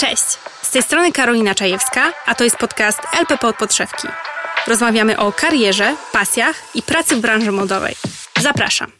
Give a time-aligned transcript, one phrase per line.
[0.00, 4.08] Cześć, z tej strony Karolina Czajewska, a to jest podcast LPP od podszewki.
[4.66, 7.94] Rozmawiamy o karierze, pasjach i pracy w branży modowej.
[8.40, 8.92] Zapraszam.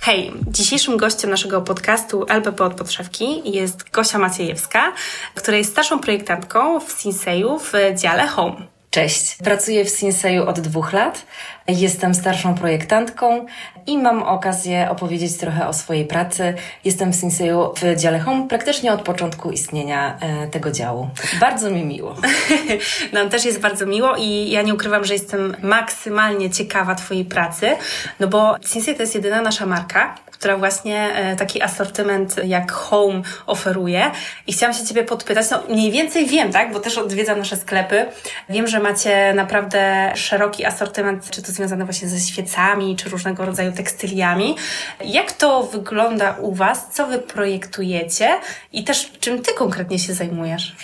[0.00, 4.92] Hej, dzisiejszym gościem naszego podcastu LPP od podszewki jest Gosia Maciejewska,
[5.34, 8.69] która jest starszą projektantką w Sinseju w dziale Home.
[8.90, 11.26] Cześć, pracuję w Sinseju od dwóch lat.
[11.68, 13.46] Jestem starszą projektantką
[13.86, 16.54] i mam okazję opowiedzieć trochę o swojej pracy.
[16.84, 21.08] Jestem w Sinseju w dziale Home praktycznie od początku istnienia e, tego działu.
[21.40, 22.16] Bardzo mi miło.
[23.12, 27.76] Nam też jest bardzo miło i ja nie ukrywam, że jestem maksymalnie ciekawa Twojej pracy,
[28.20, 33.22] no bo Sinsei to jest jedyna nasza marka, która właśnie e, taki asortyment jak Home
[33.46, 34.10] oferuje.
[34.46, 38.06] I chciałam się Ciebie podpytać, no mniej więcej wiem, tak, bo też odwiedzam nasze sklepy.
[38.48, 43.72] Wiem, że macie naprawdę szeroki asortyment, czy to związane właśnie ze świecami, czy różnego rodzaju
[43.72, 44.56] tekstyliami.
[45.04, 46.88] Jak to wygląda u Was?
[46.92, 48.28] Co Wy projektujecie?
[48.72, 50.76] I też czym Ty konkretnie się zajmujesz?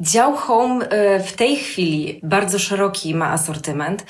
[0.00, 4.04] Dział Home e, w tej chwili bardzo szeroki ma asortyment.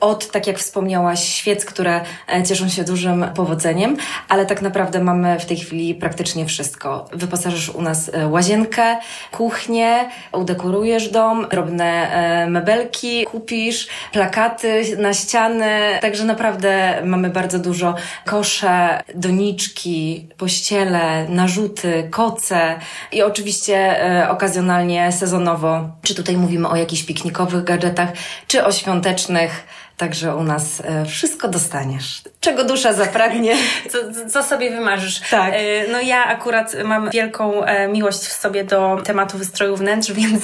[0.00, 2.00] Od, tak jak wspomniałaś, świec, które
[2.32, 3.96] e, cieszą się dużym powodzeniem,
[4.28, 7.08] ale tak naprawdę mamy w tej chwili praktycznie wszystko.
[7.12, 8.96] Wyposażysz u nas e, łazienkę,
[9.32, 12.08] kuchnię, udekorujesz dom, drobne
[12.50, 22.78] mebelki kupisz, plakaty na ściany, także naprawdę mamy bardzo dużo kosze, doniczki, pościele, narzuty, koce
[23.12, 23.96] i oczywiście
[24.28, 28.08] okazjonalnie sezon sezonowo, czy tutaj mówimy o jakichś piknikowych gadżetach,
[28.46, 29.66] czy o świątecznych.
[29.96, 32.22] Także u nas e, wszystko dostaniesz.
[32.40, 33.56] Czego dusza zapragnie.
[33.90, 33.98] Co,
[34.30, 35.20] co sobie wymarzysz.
[35.30, 35.54] Tak.
[35.54, 35.58] E,
[35.92, 40.42] no ja akurat mam wielką e, miłość w sobie do tematu wystroju wnętrz, więc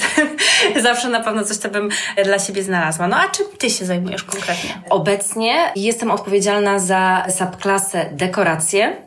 [0.81, 1.89] zawsze na pewno coś to bym
[2.23, 3.07] dla siebie znalazła.
[3.07, 4.81] No a czym ty się zajmujesz konkretnie?
[4.89, 9.05] Obecnie jestem odpowiedzialna za subklasę dekoracje.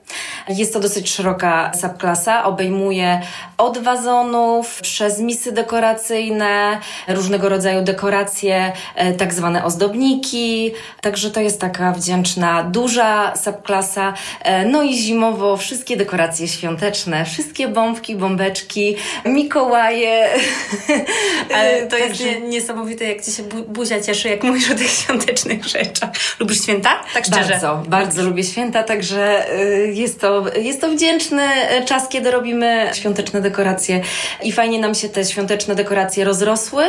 [0.48, 3.20] Jest to dosyć szeroka subklasa, obejmuje
[3.58, 6.78] od wazonów, przez misy dekoracyjne,
[7.08, 8.72] różnego rodzaju dekoracje,
[9.18, 14.14] tak zwane ozdobniki, także to jest taka wdzięczna, duża subklasa.
[14.42, 20.28] E, no i zimowo wszystkie dekoracje świąteczne, wszystkie bombki, bombeczki, Mikołaje.
[21.54, 22.40] Ale to jest także...
[22.40, 26.10] niesamowite, jak Ci się buzia cieszy, jak mówisz o tych świątecznych rzeczach.
[26.40, 26.90] Lubisz święta?
[27.14, 27.48] Tak szczerze.
[27.50, 31.42] Bardzo, bardzo lubię święta, także y, jest to, jest to wdzięczny
[31.86, 34.00] czas, kiedy robimy świąteczne dekoracje
[34.42, 36.84] i fajnie nam się te świąteczne dekoracje rozrosły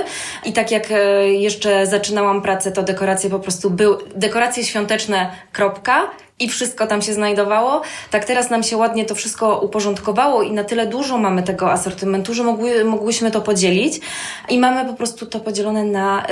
[0.46, 5.79] i tak jak e, jeszcze zaczynałam pracę, to dekoracje po prostu był dekoracje świąteczne, kropka
[6.40, 7.82] i wszystko tam się znajdowało.
[8.12, 12.34] Tak teraz nam się ładnie to wszystko uporządkowało i na tyle dużo mamy tego asortymentu,
[12.34, 14.00] że mogły, mogłyśmy to podzielić
[14.50, 16.26] i mamy po prostu to podzielone na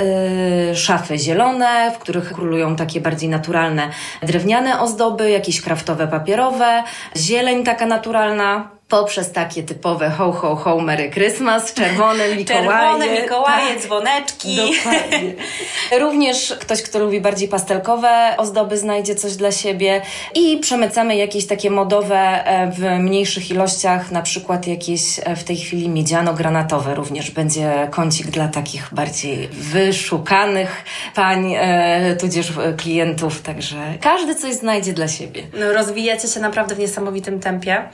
[0.72, 3.90] y, szafy zielone, w których królują takie bardziej naturalne
[4.22, 6.82] drewniane ozdoby, jakieś kraftowe papierowe,
[7.16, 12.68] zieleń taka naturalna, poprzez takie typowe ho, ho, ho, Merry Christmas, czerwone Mikołaje.
[12.68, 14.56] Czerwone Mikołaje, tak, dzwoneczki.
[14.56, 15.34] Dokładnie.
[16.04, 20.02] Również ktoś, kto lubi bardziej pastelkowe ozdoby, znajdzie coś dla siebie
[20.34, 25.56] i przemycamy jakieś takie modowe e, w mniejszych ilościach, na przykład jakieś e, w tej
[25.56, 30.84] chwili miedziano-granatowe również będzie kącik dla takich bardziej wyszukanych
[31.14, 35.42] pań, e, tudzież klientów, także każdy coś znajdzie dla siebie.
[35.54, 37.88] No, rozwijacie się naprawdę w niesamowitym tempie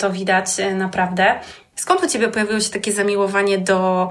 [0.00, 1.40] to widać e, naprawdę.
[1.76, 4.10] Skąd u Ciebie pojawiło się takie zamiłowanie do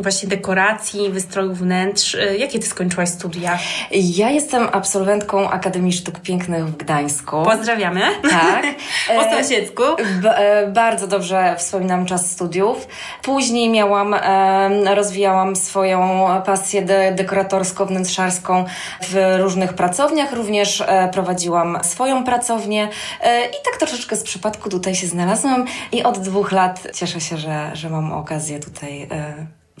[0.00, 2.14] właśnie dekoracji, wystroju wnętrz.
[2.14, 3.58] E, jakie Ty skończyłaś studia?
[3.90, 7.42] Ja jestem absolwentką Akademii Sztuk Pięknych w Gdańsku.
[7.44, 8.00] Pozdrawiamy.
[8.30, 8.64] Tak.
[9.16, 9.82] po sąsiedzku.
[10.22, 10.36] B
[10.72, 12.88] bardzo dobrze wspominam czas studiów.
[13.22, 14.14] Później miałam,
[14.94, 18.64] rozwijałam swoją pasję de dekoratorsko-wnętrzarską
[19.02, 20.32] w różnych pracowniach.
[20.32, 22.88] Również e, prowadziłam swoją pracownię
[23.20, 27.36] e, i tak troszeczkę z przypadku tutaj się znalazłam i od dwóch lat cieszę się,
[27.36, 29.08] że, że mam okazję tutaj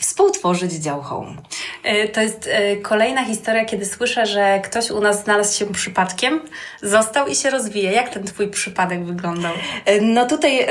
[0.00, 1.34] współtworzyć dział home.
[1.82, 6.40] E, to jest e, kolejna historia, kiedy słyszę, że ktoś u nas znalazł się przypadkiem,
[6.82, 7.92] został i się rozwija.
[7.92, 9.52] Jak ten Twój przypadek wyglądał?
[9.84, 10.66] E, no tutaj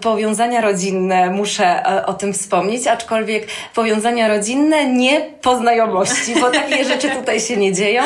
[0.00, 7.10] powiązania rodzinne, muszę o tym wspomnieć, aczkolwiek powiązania rodzinne nie po znajomości, bo takie rzeczy
[7.10, 8.02] tutaj się nie dzieją,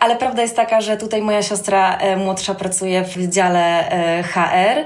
[0.00, 3.84] ale prawda jest taka, że tutaj moja siostra młodsza pracuje w dziale
[4.32, 4.84] HR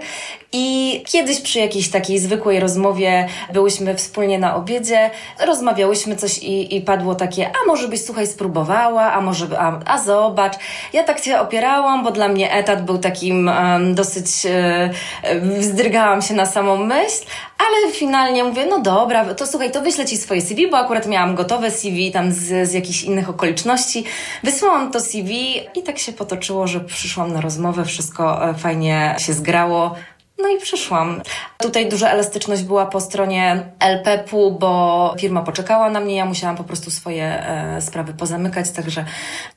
[0.56, 5.10] i kiedyś przy jakiejś takiej zwykłej rozmowie byłyśmy wspólnie na obiedzie,
[5.46, 9.98] rozmawiałyśmy coś i, i padło takie, a może byś słuchaj spróbowała, a może, a, a
[9.98, 10.52] zobacz.
[10.92, 16.34] Ja tak się opierałam, bo dla mnie etat był takim um, dosyć, um, wzdrygałam się
[16.34, 17.24] na samą myśl,
[17.58, 21.34] ale finalnie mówię, no dobra, to słuchaj, to wyślę Ci swoje CV, bo akurat miałam
[21.34, 24.04] gotowe CV tam z, z jakichś innych okoliczności.
[24.42, 29.32] Wysłałam to CV i tak się potoczyło, że przyszłam na rozmowę, wszystko e, fajnie się
[29.32, 29.94] zgrało.
[30.38, 31.22] No i przyszłam.
[31.58, 36.64] Tutaj duża elastyczność była po stronie LPP-u, bo firma poczekała na mnie, ja musiałam po
[36.64, 39.04] prostu swoje e, sprawy pozamykać, także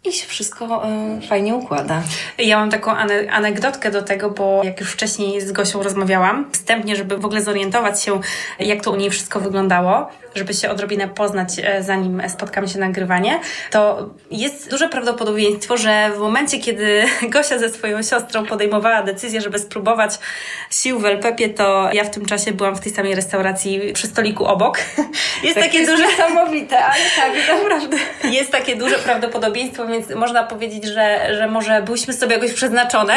[0.06, 2.02] i się wszystko e, fajnie układa.
[2.38, 6.96] Ja mam taką ane anegdotkę do tego, bo jak już wcześniej z Gosią rozmawiałam, wstępnie,
[6.96, 8.20] żeby w ogóle zorientować się,
[8.60, 12.86] jak to u niej wszystko wyglądało, żeby się odrobinę poznać, e, zanim spotkamy się na
[12.86, 13.40] nagrywanie,
[13.72, 17.04] to jest duże prawdopodobieństwo, że w momencie, kiedy
[17.34, 20.20] Gosia ze swoją siostrą podejmowała decyzję, żeby spróbować
[20.70, 24.46] sił w LPP, to ja w tym czasie byłam w tej samej restauracji przy stoliku
[24.46, 24.78] obok.
[25.44, 26.08] Jest tak takie jest duże...
[26.08, 27.32] niesamowite, ale tak,
[27.64, 27.98] naprawdę.
[28.24, 33.14] Jest takie duże prawdopodobieństwo, więc można powiedzieć, że, że może byłyśmy sobie jakoś przeznaczone.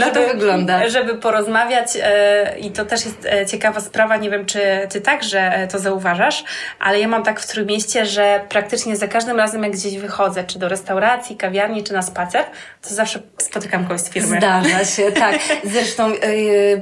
[0.00, 0.10] Tak.
[0.14, 0.88] to wygląda.
[0.88, 4.60] Żeby porozmawiać e, i to też jest e, ciekawa sprawa, nie wiem, czy
[4.90, 6.44] Ty także to zauważasz,
[6.78, 10.58] ale ja mam tak w Trójmieście, że praktycznie za każdym razem, jak gdzieś wychodzę, czy
[10.58, 12.44] do restauracji, kawiarni, czy na spacer,
[12.88, 14.36] to zawsze spotykam kogoś z firmy.
[14.38, 15.38] Zdarza się, tak.
[15.64, 16.12] Zresztą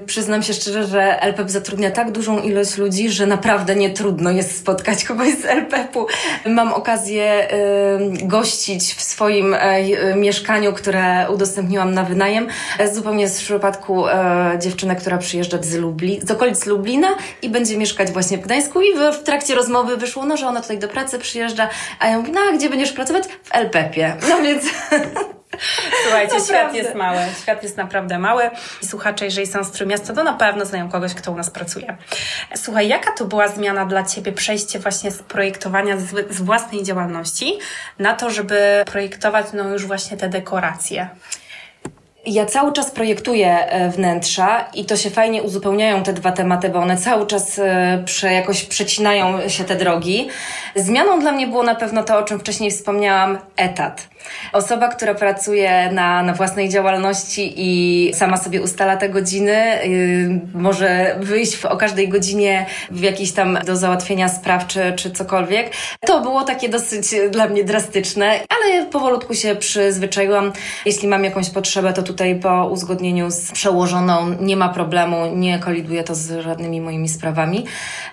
[0.06, 4.58] przyznam się szczerze, że LPP zatrudnia tak dużą ilość ludzi, że naprawdę nie trudno jest
[4.58, 6.06] spotkać kogoś z LPP-u.
[6.46, 7.48] Mam okazję
[8.20, 9.56] yy, gościć w swoim
[10.06, 12.48] yy, mieszkaniu, które udostępniłam na wynajem.
[12.92, 14.04] Zupełnie z przypadku
[14.60, 17.08] dziewczynę, która przyjeżdża z, Lubli, z okolic Lublina
[17.42, 20.60] i będzie mieszkać właśnie w Gdańsku i w, w trakcie rozmowy wyszło, no, że ona
[20.60, 21.68] tutaj do pracy przyjeżdża,
[21.98, 23.24] a ja mówię, no a gdzie będziesz pracować?
[23.26, 24.16] W LPP-ie.
[24.28, 24.64] No więc...
[26.02, 27.19] Słuchajcie, świat jest mały.
[27.43, 28.50] Świat jest naprawdę mały.
[28.82, 31.96] I słuchacze, jeżeli są z Trójmiasta, to na pewno znają kogoś, kto u nas pracuje.
[32.56, 37.58] Słuchaj, jaka to była zmiana dla Ciebie, przejście właśnie z projektowania z, z własnej działalności
[37.99, 41.08] na to, żeby projektować no już właśnie te dekoracje?
[42.26, 46.78] Ja cały czas projektuję e, wnętrza i to się fajnie uzupełniają te dwa tematy, bo
[46.78, 50.28] one cały czas e, prze, jakoś przecinają się te drogi.
[50.76, 54.08] Zmianą dla mnie było na pewno to, o czym wcześniej wspomniałam, etat.
[54.52, 61.16] Osoba, która pracuje na, na własnej działalności i sama sobie ustala te godziny, yy, może
[61.20, 65.70] wyjść w, o każdej godzinie w jakiś tam do załatwienia spraw czy, czy cokolwiek.
[66.00, 70.52] To było takie dosyć dla mnie drastyczne, ale powolutku się przyzwyczaiłam.
[70.84, 76.04] Jeśli mam jakąś potrzebę, to tutaj po uzgodnieniu z przełożoną nie ma problemu, nie koliduje
[76.04, 77.64] to z żadnymi moimi sprawami.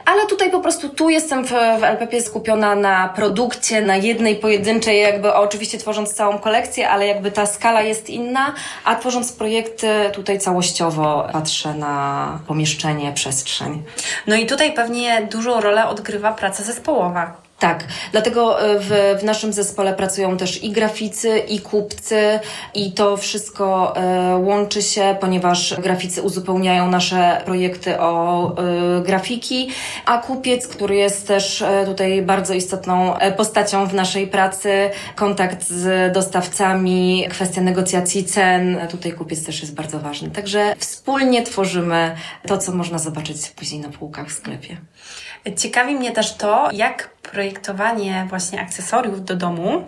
[0.05, 5.01] Ale tutaj po prostu tu jestem w, w LPP skupiona na produkcie, na jednej pojedynczej,
[5.01, 8.53] jakby oczywiście tworząc całą kolekcję, ale jakby ta skala jest inna,
[8.83, 13.83] a tworząc projekty tutaj całościowo patrzę na pomieszczenie, przestrzeń.
[14.27, 17.48] No i tutaj pewnie dużą rolę odgrywa praca zespołowa.
[17.59, 22.39] Tak, dlatego e, w, w naszym zespole pracują też i graficy, i kupcy,
[22.73, 29.69] i to wszystko e, łączy się, ponieważ graficy uzupełniają nasze projekty o e, grafiki,
[30.05, 35.67] a kupiec, który jest też e, tutaj bardzo istotną e, postacią w naszej pracy, kontakt
[35.67, 40.31] z dostawcami, kwestia negocjacji cen, tutaj kupiec też jest bardzo ważny.
[40.31, 42.15] Także wspólnie tworzymy
[42.47, 44.77] to, co można zobaczyć później na półkach w sklepie.
[45.55, 49.83] Ciekawi mnie też to, jak projektowanie właśnie akcesoriów do domu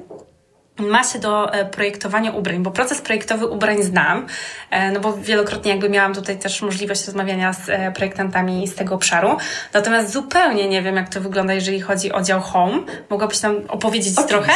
[0.81, 4.27] ma się do e, projektowania ubrań, bo proces projektowy ubrań znam,
[4.69, 8.95] e, no bo wielokrotnie jakby miałam tutaj też możliwość rozmawiania z e, projektantami z tego
[8.95, 9.37] obszaru,
[9.73, 12.79] natomiast zupełnie nie wiem, jak to wygląda, jeżeli chodzi o dział home.
[13.09, 14.27] Mogłabyś nam opowiedzieć Oczywiście.
[14.27, 14.53] trochę?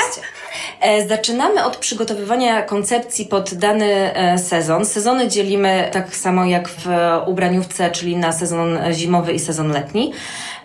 [1.07, 4.85] Zaczynamy od przygotowywania koncepcji pod dany sezon.
[4.85, 6.87] Sezony dzielimy tak samo jak w
[7.25, 10.13] ubraniówce, czyli na sezon zimowy i sezon letni.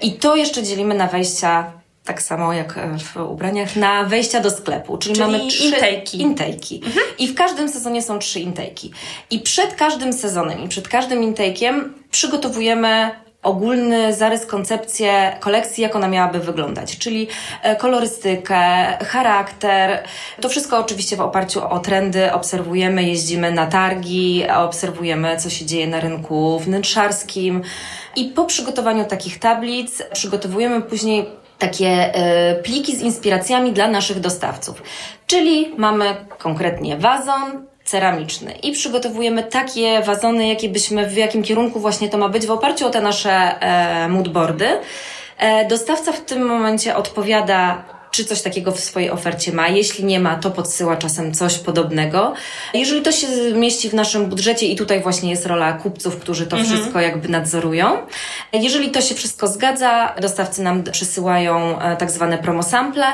[0.00, 1.79] I to jeszcze dzielimy na wejścia
[2.10, 4.98] tak samo jak w ubraniach, na wejścia do sklepu.
[4.98, 6.18] Czyli, czyli mamy trzy intake'i.
[6.18, 6.86] intake'i.
[6.86, 7.06] Mhm.
[7.18, 8.90] I w każdym sezonie są trzy intake'i.
[9.30, 13.10] I przed każdym sezonem i przed każdym intake'iem przygotowujemy
[13.42, 17.28] ogólny zarys, koncepcję kolekcji, jak ona miałaby wyglądać, czyli
[17.62, 18.56] e, kolorystykę,
[19.04, 20.02] charakter.
[20.40, 25.86] To wszystko oczywiście w oparciu o trendy obserwujemy, jeździmy na targi, obserwujemy, co się dzieje
[25.86, 27.62] na rynku wnętrzarskim.
[28.16, 32.14] I po przygotowaniu takich tablic przygotowujemy później takie
[32.58, 34.82] y, pliki z inspiracjami dla naszych dostawców.
[35.26, 42.08] Czyli mamy konkretnie wazon, ceramiczny i przygotowujemy takie wazony, jakie byśmy, w jakim kierunku właśnie
[42.08, 44.68] to ma być w oparciu o te nasze e, moodboardy.
[45.38, 49.68] E, dostawca w tym momencie odpowiada czy coś takiego w swojej ofercie ma.
[49.68, 52.34] Jeśli nie ma, to podsyła czasem coś podobnego.
[52.74, 56.56] Jeżeli to się mieści w naszym budżecie i tutaj właśnie jest rola kupców, którzy to
[56.56, 56.76] mhm.
[56.76, 57.98] wszystko jakby nadzorują.
[58.52, 63.06] Jeżeli to się wszystko zgadza, dostawcy nam przysyłają e, tak zwane promosample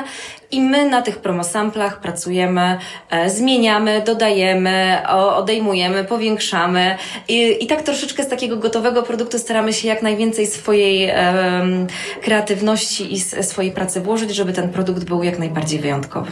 [0.51, 2.77] i my na tych promosamplach pracujemy,
[3.09, 4.97] e, zmieniamy, dodajemy,
[5.35, 11.11] odejmujemy, powiększamy I, i tak troszeczkę z takiego gotowego produktu staramy się jak najwięcej swojej
[12.21, 16.31] kreatywności i swojej pracy włożyć, żeby ten produkt był jak najbardziej wyjątkowy.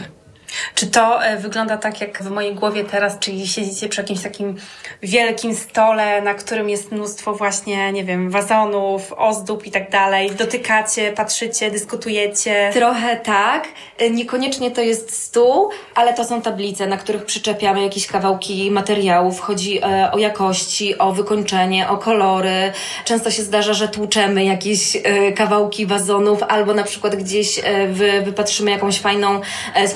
[0.74, 4.56] Czy to e, wygląda tak jak w mojej głowie teraz, czyli siedzicie przy jakimś takim
[5.02, 10.30] wielkim stole, na którym jest mnóstwo właśnie, nie wiem, wazonów, ozdób i tak dalej.
[10.30, 12.70] Dotykacie, patrzycie, dyskutujecie.
[12.72, 13.68] Trochę tak.
[13.98, 19.40] E, niekoniecznie to jest stół, ale to są tablice, na których przyczepiamy jakieś kawałki materiałów.
[19.40, 22.72] Chodzi e, o jakości, o wykończenie, o kolory.
[23.04, 24.96] Często się zdarza, że tłuczemy jakieś
[25.36, 29.40] kawałki wazonów albo na przykład gdzieś wy, wypatrzymy jakąś fajną,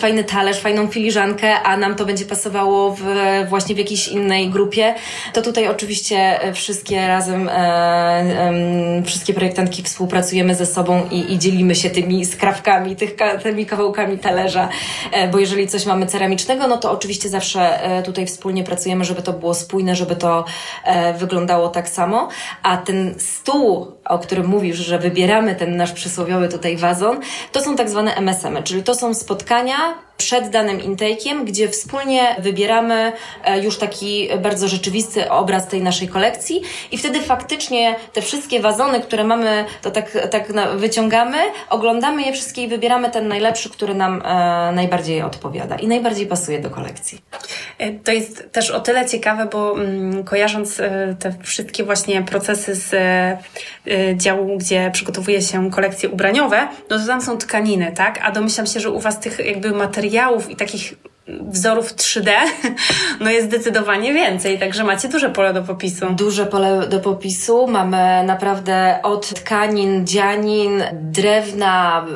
[0.00, 3.04] fajny talerz, fajną filiżankę, a nam to będzie pasowało w,
[3.49, 4.95] właśnie w jakiejś innej grupie.
[5.33, 11.38] To tutaj oczywiście e, wszystkie razem, e, em, wszystkie projektantki współpracujemy ze sobą i, i
[11.38, 14.69] dzielimy się tymi skrawkami, tych, tymi kawałkami talerza,
[15.12, 19.23] e, bo jeżeli coś mamy ceramicznego, no to oczywiście zawsze e, tutaj wspólnie pracujemy, żeby
[19.23, 20.45] to było spójne, żeby to
[20.85, 22.28] e, wyglądało tak samo,
[22.62, 27.21] a ten stół, o którym mówisz, że wybieramy ten nasz przysłowiowy tutaj wazon,
[27.52, 33.12] to są tak zwane MSM-y, czyli to są spotkania przed danym intake'iem, gdzie wspólnie wybieramy
[33.45, 36.62] e, już taki bardzo rzeczywisty obraz tej naszej kolekcji
[36.93, 41.39] i wtedy faktycznie te wszystkie wazony, które mamy, to tak, tak wyciągamy,
[41.71, 46.59] oglądamy je wszystkie i wybieramy ten najlepszy, który nam e, najbardziej odpowiada i najbardziej pasuje
[46.59, 47.21] do kolekcji.
[47.81, 52.75] E, To jest też o tyle ciekawe, bo mm, kojarząc e, te wszystkie właśnie procesy
[52.75, 53.39] z e,
[54.17, 58.21] działu, gdzie przygotowuje się kolekcje ubraniowe, no to tam są tkaniny, tak?
[58.23, 60.95] A domyślam się, że u Was tych jakby materiałów i takich
[61.41, 62.31] wzorów 3D
[63.21, 66.07] no jest zdecydowanie więcej, także macie duże pole do popisu.
[66.11, 67.67] Duże pole do popisu.
[67.67, 72.07] Mamy naprawdę od tkanin, dzianin, drewna,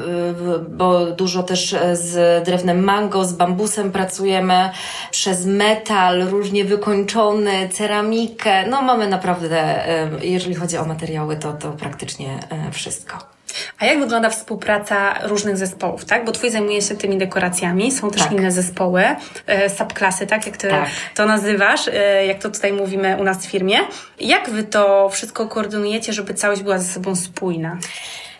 [0.57, 4.71] y, bo dużo też e, z drewnem mango, z bambusem pracujemy,
[5.11, 8.67] przez metal, różnie wykończony, ceramikę.
[8.67, 12.39] No mamy naprawdę, e, jeżeli chodzi o materiały, to, to praktycznie
[12.73, 13.34] wszystko.
[13.79, 16.25] A jak wygląda współpraca różnych zespołów, tak?
[16.25, 18.33] Bo Twój zajmuje się tymi dekoracjami, są też Tak.
[18.33, 19.05] inne zespoły,
[19.47, 20.47] e, subklasy, tak?
[20.47, 20.89] Jak Ty Tak.
[21.15, 23.79] to nazywasz, e, jak to tutaj mówimy u nas w firmie.
[24.21, 27.77] Jak Wy to wszystko koordynujecie, żeby całość była ze sobą spójna?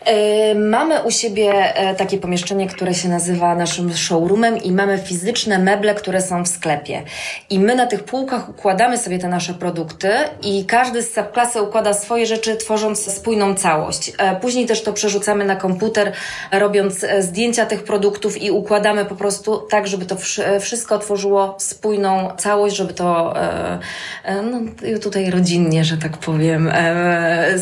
[0.05, 5.59] E, Mamy u siebie e, takie pomieszczenie, które się nazywa naszym showroomem i mamy fizyczne
[5.59, 7.03] meble, które są w sklepie.
[7.49, 10.09] I my na tych półkach układamy sobie te nasze produkty
[10.43, 14.11] i każdy z subklasy układa swoje rzeczy, tworząc spójną całość.
[14.17, 16.11] E, Później też to przerzucamy na komputer,
[16.51, 22.31] robiąc zdjęcia tych produktów i układamy po prostu tak, żeby to wszy- wszystko tworzyło spójną
[22.37, 23.33] całość, żeby to
[24.51, 24.59] no,
[25.01, 26.71] tutaj rodzinnie, że tak powiem,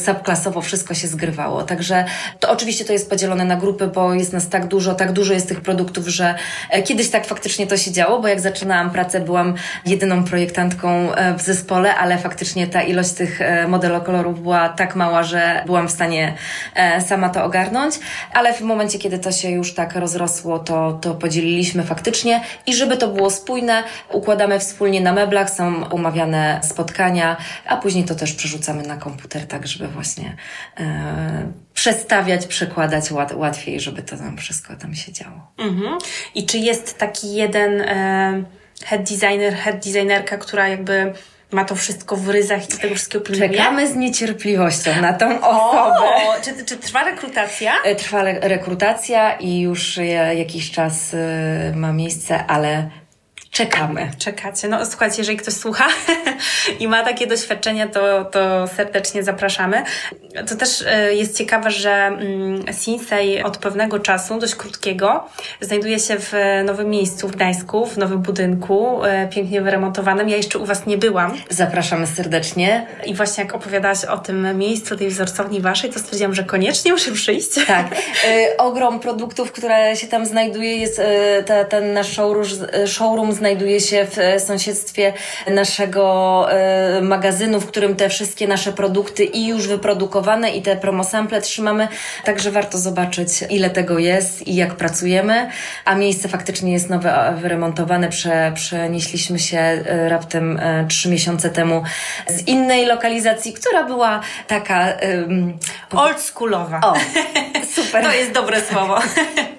[0.05, 1.63] subklasowo wszystko się zgrywało.
[1.63, 2.05] Także
[2.39, 5.47] to oczywiście to jest podzielone na grupy, bo jest nas tak dużo, tak dużo jest
[5.47, 6.35] tych produktów, że
[6.69, 9.53] e, kiedyś tak faktycznie to się działo, bo jak zaczynałam pracę, byłam
[9.85, 15.23] jedyną projektantką e, w zespole, ale faktycznie ta ilość tych e, modelokolorów była tak mała,
[15.23, 16.33] że byłam w stanie
[17.07, 17.95] sama to ogarnąć,
[18.33, 22.41] ale w momencie, kiedy to się już tak rozrosło, to, to podzieliliśmy faktycznie.
[22.67, 27.37] I żeby to było spójne, układamy wspólnie na meblach, są umawiane spotkania,
[27.67, 30.35] a później to też przerzucamy na komputer, tak żeby właśnie
[31.83, 35.51] przestawiać, przekładać łat, łatwiej, żeby to tam wszystko tam się działo.
[35.57, 35.97] Mhm.
[36.35, 38.43] I czy jest taki jeden e,
[38.85, 41.13] head designer, head designerka, która jakby
[41.51, 43.49] ma to wszystko w ryzach i tego wszystkiego pilnuje?
[43.49, 45.99] Czekamy z niecierpliwością na tą osobę.
[45.99, 47.71] O, czy, czy trwa rekrutacja?
[47.83, 49.99] E, Trwa re- rekrutacja i już
[50.35, 52.89] jakiś czas e, ma miejsce, ale
[53.53, 54.11] czekamy.
[54.17, 54.67] Czekacie.
[54.67, 55.87] No słuchajcie, jeżeli ktoś słucha
[56.79, 59.83] i ma takie doświadczenia, to, to serdecznie zapraszamy.
[60.49, 65.29] To też e, jest ciekawe, że mm, Sinsei od pewnego czasu, dość krótkiego,
[65.61, 66.33] znajduje się w
[66.65, 70.29] nowym miejscu w Gdańsku, w nowym budynku, e, pięknie wyremontowanym.
[70.29, 71.33] Ja jeszcze u Was nie byłam.
[71.49, 72.87] Zapraszamy serdecznie.
[73.05, 77.11] I właśnie jak opowiadałaś o tym miejscu, tej wzorcowni Waszej, to stwierdziłam, że koniecznie muszę
[77.11, 77.65] przyjść.
[77.67, 77.87] Tak.
[78.25, 83.33] E, ogrom produktów, które się tam znajduje, jest e, ta, ten nasz showroom, e, showroom
[83.43, 85.13] znajduje się w e, sąsiedztwie
[85.47, 86.03] naszego
[86.51, 91.87] e, magazynu, w którym te wszystkie nasze produkty i już wyprodukowane i te promosample trzymamy.
[92.23, 95.49] Także warto zobaczyć, ile tego jest i jak pracujemy.
[95.85, 98.09] A miejsce faktycznie jest nowe, wyremontowane.
[98.09, 101.83] Prze, przenieśliśmy się e, raptem trzy miesiące temu
[102.27, 104.87] z innej lokalizacji, która była taka...
[104.87, 105.57] em,
[105.91, 106.81] Oldschoolowa.
[106.83, 106.93] o,
[107.75, 108.03] super.
[108.03, 108.99] To jest dobre słowo.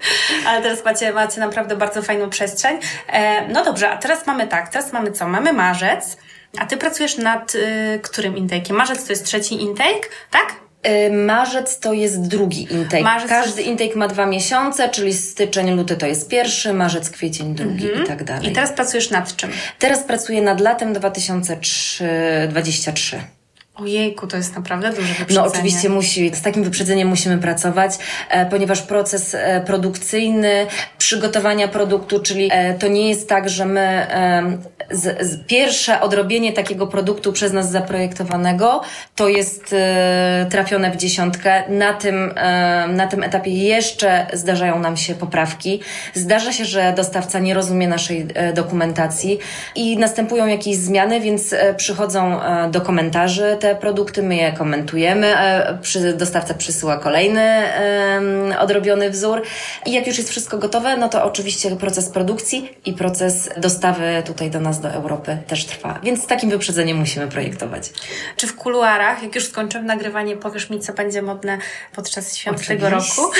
[0.46, 2.78] Ale teraz macie, macie naprawdę bardzo fajną przestrzeń.
[3.08, 5.28] E, no dobrze, a teraz mamy tak, teraz mamy co?
[5.28, 6.16] Mamy marzec,
[6.58, 8.72] a ty pracujesz nad y, którym intake'iem?
[8.72, 10.54] Marzec to jest trzeci intake, tak?
[10.86, 13.02] Y, Marzec to jest drugi intake.
[13.02, 17.86] Marzec Każdy intake ma dwa miesiące, czyli styczeń, luty to jest pierwszy, marzec, kwiecień drugi
[18.02, 18.50] i tak dalej.
[18.50, 19.50] I teraz pracujesz nad czym?
[19.78, 23.20] Teraz pracuję nad latem 2023.
[23.74, 25.46] Ojejku, to jest naprawdę duże wyprzedzenie.
[25.46, 27.98] No oczywiście musi, z takim wyprzedzeniem musimy pracować,
[28.30, 30.66] e, ponieważ proces e, produkcyjny,
[30.98, 34.58] przygotowania produktu, czyli e, to nie jest tak, że my e,
[34.90, 38.80] z, z pierwsze odrobienie takiego produktu przez nas zaprojektowanego
[39.16, 41.62] to jest e, trafione w dziesiątkę.
[41.68, 45.80] Na tym, e, na tym etapie jeszcze zdarzają nam się poprawki.
[46.14, 49.38] Zdarza się, że dostawca nie rozumie naszej dokumentacji
[49.74, 52.40] i następują jakieś zmiany, więc przychodzą
[52.70, 57.62] do komentarzy te produkty, my je komentujemy, e, przy, dostawca przysyła kolejny
[58.58, 59.42] odrobiony wzór
[59.86, 64.50] i jak już jest wszystko gotowe, no to oczywiście proces produkcji i proces dostawy tutaj
[64.50, 66.00] do nas, do Europy też trwa.
[66.02, 67.92] Więc z takim wyprzedzeniem musimy projektować.
[68.36, 71.58] Czy w kuluarach, jak już skończymy nagrywanie, powiesz mi, co będzie modne
[71.94, 72.86] podczas świąt Oczywiście.
[72.86, 73.32] tego roku?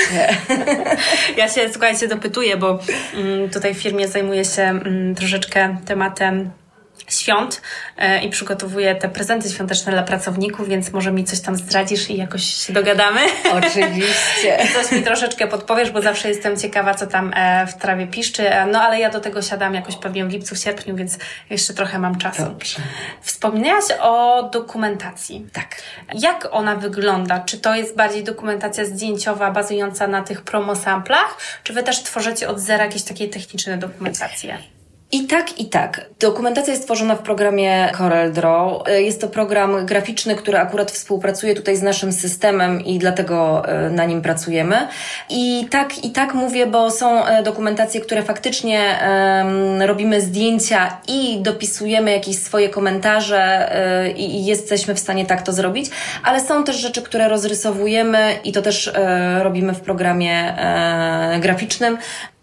[1.37, 2.79] ja się, słuchajcie, dopytuję, bo
[3.15, 6.51] mm, tutaj w firmie zajmuję się mm, troszeczkę tematem
[7.07, 7.61] świąt
[7.97, 12.17] e, i przygotowuję te prezenty świąteczne dla pracowników, więc może mi coś tam zdradzisz i
[12.17, 13.21] jakoś się dogadamy.
[13.53, 14.57] Oczywiście.
[14.75, 18.49] Coś mi troszeczkę podpowiesz, bo zawsze jestem ciekawa, co tam e, w trawie piszczy.
[18.49, 21.17] E, No ale ja do tego siadam jakoś pewnie w lipcu, w sierpniu, więc
[21.49, 22.43] jeszcze trochę mam czasu.
[22.43, 22.77] Dobrze.
[23.21, 25.47] Wspomniałaś o dokumentacji.
[25.53, 25.75] Tak.
[26.13, 27.39] Jak ona wygląda?
[27.39, 31.37] Czy to jest bardziej dokumentacja zdjęciowa, bazująca na tych promosamplach?
[31.63, 34.57] Czy Wy też tworzycie od zera jakieś takie techniczne dokumentacje?
[35.15, 36.05] I tak, i tak.
[36.19, 38.83] Dokumentacja jest tworzona w programie CorelDRAW.
[38.87, 43.89] E, Jest to program graficzny, który akurat współpracuje tutaj z naszym systemem i dlatego e,
[43.89, 44.87] na nim pracujemy.
[45.29, 48.99] I tak, i tak mówię, bo są e, dokumentacje, które faktycznie
[49.85, 53.71] robimy zdjęcia i dopisujemy jakieś swoje komentarze
[54.17, 55.89] i, jesteśmy w stanie tak to zrobić,
[56.23, 58.93] ale są też rzeczy, które rozrysowujemy i to też
[59.41, 60.55] robimy w programie
[61.39, 61.97] graficznym.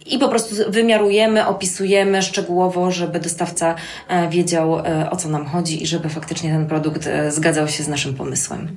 [0.07, 3.75] I po prostu wymiarujemy, opisujemy szczegółowo, żeby dostawca
[4.09, 7.83] e, wiedział, e, o co nam chodzi i żeby faktycznie ten produkt e, zgadzał się
[7.83, 8.77] z naszym pomysłem.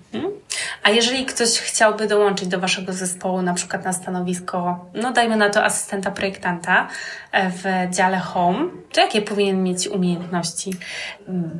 [0.86, 5.50] A jeżeli ktoś chciałby dołączyć do Waszego zespołu, na przykład na stanowisko, no dajmy na
[5.50, 6.88] to asystenta projektanta
[7.32, 10.74] e, w dziale Home, to jakie powinien mieć umiejętności?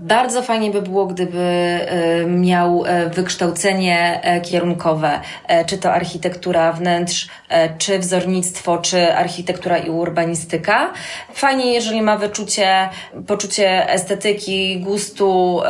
[0.01, 5.20] Bardzo fajnie by było, gdyby e, miał e, wykształcenie kierunkowe,
[5.65, 7.27] czy to architektura wnętrz,
[7.77, 10.93] czy wzornictwo, czy architektura i urbanistyka.
[11.34, 12.89] Fajnie, jeżeli ma wyczucie,
[13.28, 15.62] poczucie estetyki, gustu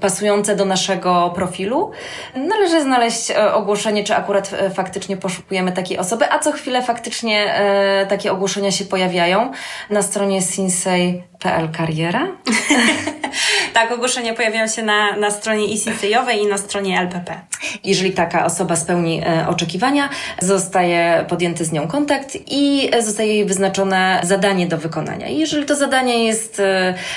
[0.00, 1.92] pasujące do naszego profilu.
[2.48, 7.54] Należy znaleźć e, ogłoszenie, czy akurat e, faktycznie poszukujemy takiej osoby, a co chwilę faktycznie
[7.54, 9.52] e, takie ogłoszenia się pojawiają
[9.90, 12.26] na stronie sinsei.pl kariera.
[13.72, 17.40] Tak, ogłoszenia pojawiają się na, na stronie ICC-owej i na stronie LPP.
[17.84, 20.08] Jeżeli taka osoba spełni oczekiwania,
[20.42, 25.28] zostaje podjęty z nią kontakt i zostaje jej wyznaczone zadanie do wykonania.
[25.28, 26.62] I jeżeli to zadanie jest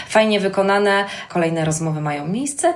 [0.09, 2.73] fajnie wykonane, kolejne rozmowy mają miejsce.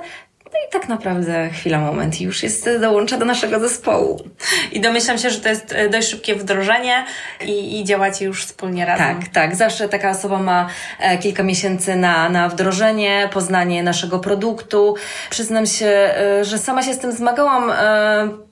[0.52, 4.24] No i tak naprawdę chwila, moment już jest e, dołącza do naszego zespołu.
[4.72, 7.04] I domyślam się, że to jest e, dość szybkie wdrożenie
[7.44, 9.20] i, i działacie już wspólnie razem.
[9.20, 9.56] Tak, tak.
[9.56, 10.68] Zawsze taka osoba ma
[11.00, 14.94] e, kilka miesięcy na, na wdrożenie, poznanie naszego produktu.
[15.30, 17.72] Przyznam się, że sama się z tym zmagałam,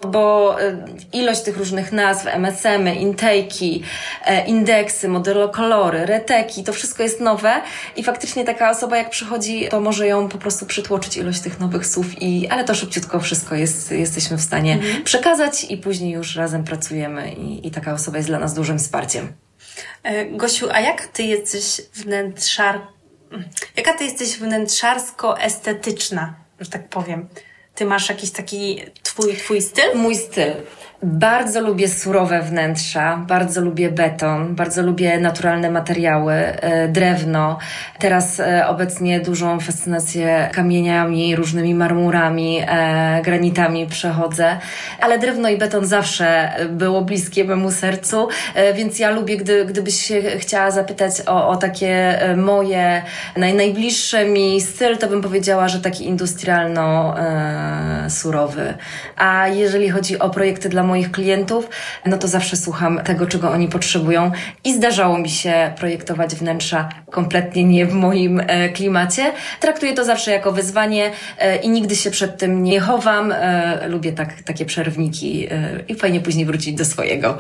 [0.09, 0.57] bo
[1.13, 3.81] ilość tych różnych nazw, MSM-y, intake'i,
[4.25, 7.63] e, indeksy, modelokolory, reteki, to wszystko jest nowe
[7.97, 11.84] i faktycznie taka osoba jak przychodzi, to może ją po prostu przytłoczyć ilość tych nowych
[11.87, 16.65] słów, i, ale to szybciutko wszystko jest, jesteśmy w stanie przekazać i później już razem
[16.65, 19.33] pracujemy i, i taka osoba jest dla nas dużym wsparciem.
[20.03, 22.81] E, Gosiu, a jak ty jesteś wnętrzar...
[23.77, 27.29] Jaka ty jesteś wnętrzarsko-estetyczna, że tak powiem?
[27.75, 29.95] Ty masz jakiś taki twój, twój styl?
[29.95, 30.53] Mój styl.
[31.07, 37.59] Bardzo lubię surowe wnętrza, bardzo lubię beton, bardzo lubię naturalne materiały, e, drewno.
[37.99, 44.59] Teraz e, obecnie dużą fascynację kamieniami, różnymi marmurami, e, granitami przechodzę,
[45.01, 48.29] ale drewno i beton zawsze było bliskie memu sercu,
[48.75, 53.03] więc ja lubię, gdy, gdybyś się chciała zapytać o, o takie moje
[53.37, 58.75] naj, najbliższe mi styl, to bym powiedziała, że taki industrialno-surowy.
[59.17, 61.69] A jeżeli chodzi o projekty dla moich klientów,
[62.07, 64.33] no to zawsze słucham tego, czego oni potrzebują
[64.65, 69.33] i zdarzało mi się projektować wnętrza kompletnie nie w moim e, klimacie.
[69.61, 73.33] Traktuję to zawsze jako wyzwanie e, i nigdy się przed tym nie chowam.
[73.33, 75.49] E, lubię tak, takie przerwniki
[75.89, 77.39] i fajnie później wrócić do swojego.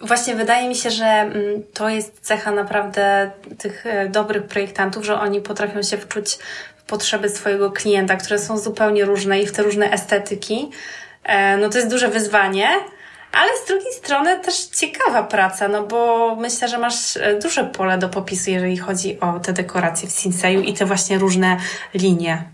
[0.00, 1.34] Właśnie wydaje mi się, że mm,
[1.74, 6.38] to jest cecha naprawdę tych dobrych projektantów, że oni potrafią się wczuć
[6.76, 10.70] w potrzeby swojego klienta, które są zupełnie różne i w te różne estetyki.
[11.24, 12.68] E, No to jest duże wyzwanie,
[13.32, 17.98] ale z drugiej strony też ciekawa praca, no bo myślę, że masz e, duże pole
[17.98, 21.56] do popisu, jeżeli chodzi o te dekoracje w Sinseju i te właśnie różne
[21.94, 22.44] linie.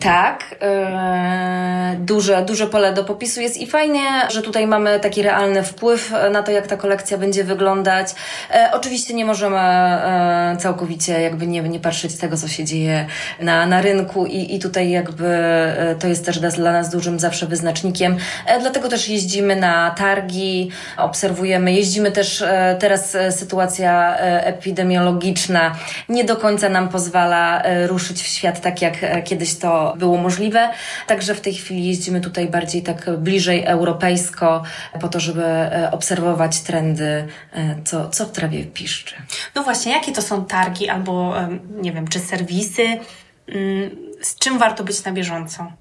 [0.00, 5.62] Tak, yy, duże, duże pole do popisu jest i fajnie, że tutaj mamy taki realny
[5.62, 8.14] wpływ na to, jak ta kolekcja będzie wyglądać.
[8.50, 13.06] E, oczywiście nie możemy e, całkowicie jakby nie, nie patrzeć tego, co się dzieje
[13.40, 17.46] na, na rynku i, i tutaj jakby e, to jest też dla nas dużym zawsze
[17.46, 18.16] wyznacznikiem.
[18.46, 25.74] E, dlatego też jeździmy na targi, obserwujemy, jeździmy też e, teraz sytuacja epidemiologiczna
[26.08, 30.70] nie do końca nam pozwala ruszyć w świat tak, jak kiedyś to było możliwe.
[31.06, 34.62] Także w tej chwili jeździmy tutaj bardziej tak bliżej europejsko,
[35.00, 39.14] po to, żeby e, obserwować trendy, e, co, co w trawie piszczy.
[39.54, 41.34] No właśnie, jakie to są targi albo,
[41.70, 42.82] nie wiem, czy serwisy?
[42.84, 43.90] Mm,
[44.22, 45.72] Z czym warto być na bieżąco?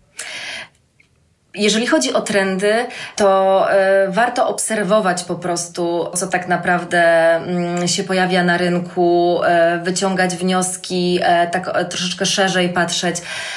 [1.58, 2.74] Jeżeli chodzi o trendy,
[3.16, 7.02] to e, warto obserwować po prostu, co tak naprawdę
[7.36, 13.16] mm, się pojawia na rynku, e, wyciągać wnioski, e, tak troszeczkę szerzej patrzeć,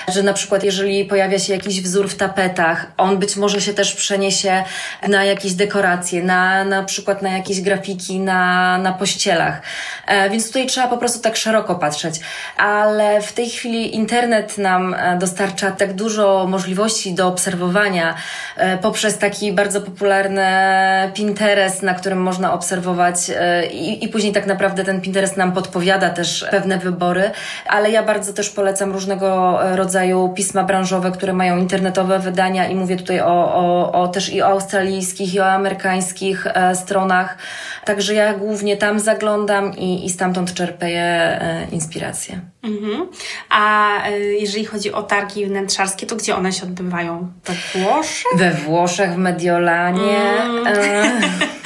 [0.08, 3.94] że na przykład jeżeli pojawia się jakiś wzór w tapetach, on być może się też
[3.94, 4.64] przeniesie
[5.08, 9.62] na jakieś dekoracje, na, na przykład na jakieś grafiki na, na pościelach.
[10.30, 12.14] Więc tutaj trzeba po prostu tak szeroko patrzeć.
[12.56, 17.89] Ale w tej chwili internet nam dostarcza tak dużo możliwości do obserwowania
[18.56, 20.46] e, poprzez taki bardzo popularny
[21.14, 26.10] Pinterest, na którym można obserwować e, i, i później tak naprawdę ten Pinterest nam podpowiada
[26.10, 27.30] też pewne wybory,
[27.66, 32.74] ale ja bardzo też polecam różnego e, rodzaju pisma branżowe, które mają internetowe wydania i
[32.74, 37.38] mówię tutaj o, o, o też i o australijskich, i o amerykańskich stronach.
[37.84, 41.00] Także ja głównie tam zaglądam i, i stamtąd czerpię
[41.72, 42.40] inspirację.
[42.62, 43.06] Mhm.
[43.50, 47.32] A e, jeżeli chodzi o targi wnętrzarskie, to gdzie one się odbywają?
[47.44, 48.32] We Włoszech?
[48.36, 50.18] We Włoszech, w Mediolanie.
[50.66, 51.20] E,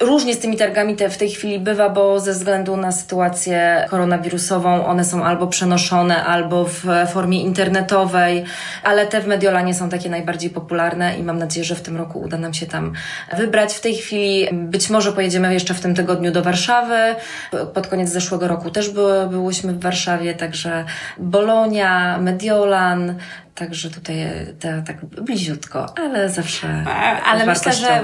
[0.00, 4.86] Różnie z tymi targami te w tej chwili bywa, bo ze względu na sytuację koronawirusową
[4.86, 8.44] one są albo przenoszone, albo w formie internetowej,
[8.82, 12.20] ale te w Mediolanie są takie najbardziej popularne i mam nadzieję, że w tym roku
[12.20, 12.92] uda nam się tam
[13.36, 13.74] wybrać.
[13.74, 17.14] W tej chwili być może pojedziemy jeszcze w tym tygodniu do Warszawy.
[17.74, 20.84] Pod koniec zeszłego roku też były, byłyśmy w Warszawie, także
[21.18, 23.14] Bolonia, Mediolan,
[23.58, 24.16] Także tutaj
[24.60, 26.84] te, tak bliziutko, ale zawsze.
[26.86, 28.02] A, Ale myślę, że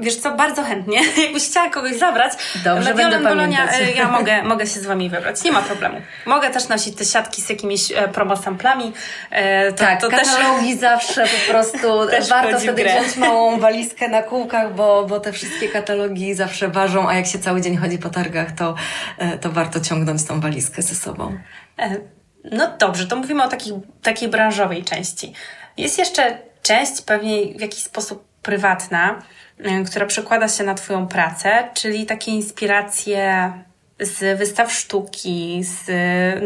[0.00, 1.00] wiesz co, bardzo chętnie.
[1.24, 2.32] Jakbyś chciała kogoś zabrać,
[2.64, 5.44] Dobrze, będę Bolonia, e, ja mogę, mogę się z wami wybrać.
[5.44, 6.00] Nie ma problemu.
[6.26, 8.92] Mogę też nosić te siatki z jakimiś e, promosamplami.
[9.30, 13.00] E, to, Tak, to też katalogi zawsze po prostu Też warto wtedy grę.
[13.00, 17.38] wziąć małą walizkę na kółkach, bo, bo te wszystkie katalogi zawsze ważą, a jak się
[17.38, 18.74] cały dzień chodzi po targach, to,
[19.18, 21.38] e, to warto ciągnąć tą walizkę ze sobą.
[22.44, 23.72] No dobrze, to mówimy o takiej,
[24.02, 25.32] takiej branżowej części.
[25.76, 29.22] Jest jeszcze część pewnie w jakiś sposób prywatna,
[29.58, 33.52] e, która przekłada się na Twoją pracę, czyli takie inspiracje
[34.00, 35.90] z wystaw sztuki, z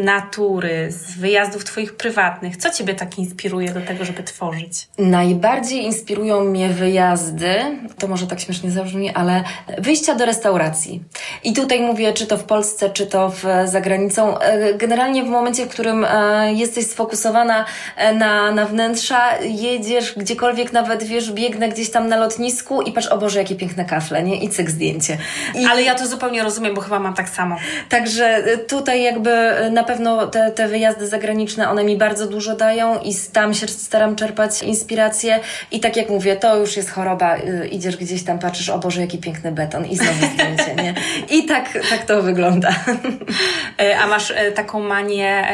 [0.04, 2.56] natury, z wyjazdów Twoich prywatnych.
[2.56, 4.88] Co Ciebie tak inspiruje do tego, żeby tworzyć?
[4.98, 7.54] Najbardziej inspirują mnie wyjazdy,
[7.98, 9.44] to może tak śmiesznie zabrzmi, ale
[9.78, 11.02] wyjścia do restauracji.
[11.44, 14.38] I tutaj mówię, czy to w Polsce, czy to w, za granicą.
[14.38, 17.64] E, Generalnie w momencie, w którym e, jesteś sfokusowana
[17.96, 23.06] e, na, na wnętrza, jedziesz gdziekolwiek, nawet wiesz, biegnę gdzieś tam na lotnisku i patrz,
[23.06, 24.44] o Boże, jakie piękne kafle, nie?
[24.44, 25.18] I cyk zdjęcie.
[25.54, 27.43] I Ale ja to zupełnie rozumiem, bo chyba mam tak samo.
[27.88, 29.30] Także y, tutaj jakby
[29.66, 33.68] y, na pewno te, te wyjazdy zagraniczne, one mi bardzo dużo dają i tam się
[33.68, 38.38] staram czerpać inspirację i tak jak mówię, to już jest choroba, y, idziesz gdzieś tam,
[38.38, 40.94] patrzysz, o Boże, jaki piękny beton i znowu zdjęcie, nie?
[41.30, 42.74] I tak, tak to wygląda.
[44.02, 45.48] A masz taką manię,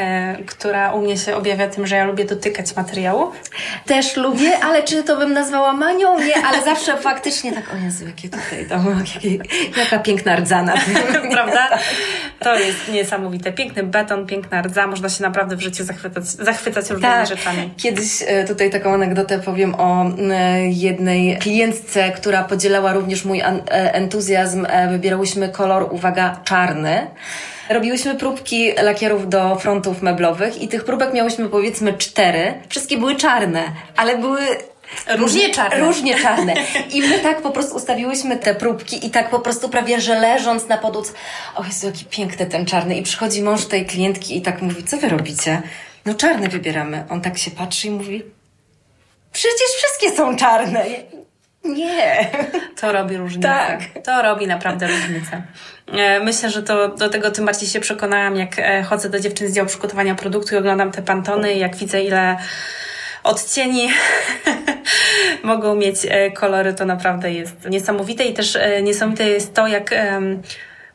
[0.46, 3.32] która u mnie się objawia tym, że ja lubię dotykać materiału?
[3.86, 6.18] Też lubię, ale czy to bym nazwała manią?
[6.18, 8.66] Nie, ale zawsze faktycznie tak, o Jezu, jakie tutaj,
[9.14, 9.38] jakie,
[9.76, 10.94] jaka piękna rdza na tym.
[11.34, 11.78] Prawda?
[12.40, 13.52] To jest niesamowite.
[13.52, 14.86] Piękny beton, piękna rdza.
[14.86, 17.70] Można się naprawdę w życiu zachwycać, zachwycać różnymi rzeczami.
[17.76, 23.44] Kiedyś e, tutaj taką anegdotę powiem o e, jednej klientce, która podzielała również mój e,
[23.94, 24.66] entuzjazm.
[24.90, 27.06] Wybierałyśmy kolor, uwaga, czarny.
[27.70, 32.54] Robiłyśmy próbki lakierów do frontów meblowych i tych próbek miałyśmy powiedzmy cztery.
[32.68, 33.62] Wszystkie były czarne,
[33.96, 34.40] ale były
[35.08, 35.86] Różnie czarne.
[35.86, 36.54] Różnie czarne.
[36.94, 40.68] I my tak po prostu ustawiłyśmy te próbki i tak po prostu prawie, że leżąc
[40.68, 41.12] na podłodze,
[41.56, 42.96] o Jezu, jaki piękny ten czarny.
[42.96, 45.62] I przychodzi mąż tej klientki i tak mówi, co wy robicie?
[46.06, 47.04] No czarny wybieramy.
[47.10, 48.22] On tak się patrzy i mówi,
[49.32, 50.84] przecież wszystkie są czarne.
[51.64, 52.30] Nie.
[52.80, 53.48] To robi różnicę.
[53.48, 53.80] Tak.
[54.04, 55.42] To robi naprawdę różnicę.
[55.92, 59.48] E, Myślę, że to do tego tym bardziej się przekonałam, jak e, chodzę do dziewczyn
[59.48, 62.36] z działu przygotowania produktu i oglądam te pantony jak widzę, ile
[63.24, 63.88] odcieni
[65.42, 69.94] mogą mieć e, kolory, to naprawdę jest niesamowite i też e, niesamowite jest to, jak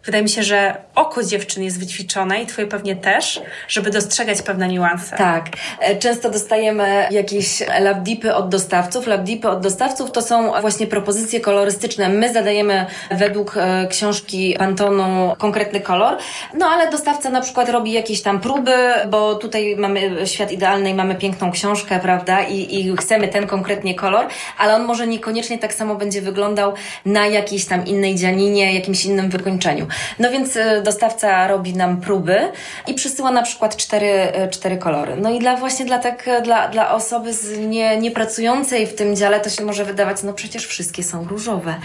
[0.05, 4.67] wydaje mi się, że oko dziewczyn jest wyćwiczone i twoje pewnie też, żeby dostrzegać pewne
[4.67, 5.15] niuanse.
[5.15, 5.45] Tak.
[5.79, 9.07] E, często dostajemy jakieś labdipy od dostawców.
[9.07, 12.09] Labdipy od dostawców to są właśnie propozycje kolorystyczne.
[12.09, 16.17] My zadajemy według e, książki Pantonu konkretny kolor,
[16.53, 18.75] no ale dostawca na przykład robi jakieś tam próby,
[19.09, 23.95] bo tutaj mamy świat idealny i mamy piękną książkę, prawda, i, i chcemy ten konkretnie
[23.95, 26.73] kolor, ale on może niekoniecznie tak samo będzie wyglądał
[27.05, 29.87] na jakiejś tam innej dzianinie, jakimś innym wykończeniu.
[30.19, 32.51] No więc e, dostawca robi nam próby
[32.87, 35.15] i przysyła na przykład cztery, e, cztery kolory.
[35.17, 39.39] No i dla właśnie dla, tak, dla, dla osoby z nie, niepracującej w tym dziale
[39.39, 41.75] to się może wydawać, no przecież wszystkie są różowe.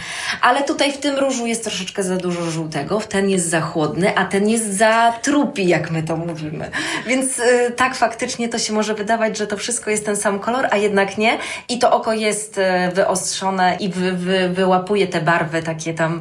[0.42, 4.24] Ale tutaj w tym różu jest troszeczkę za dużo żółtego, ten jest za chłodny, a
[4.24, 6.70] ten jest za trupi, jak my to mówimy.
[7.06, 7.40] Więc
[7.76, 11.18] tak faktycznie to się może wydawać, że to wszystko jest ten sam kolor, a jednak
[11.18, 11.38] nie.
[11.68, 12.60] I to oko jest
[12.94, 16.20] wyostrzone i wy, wy, wyłapuje te barwy takie tam,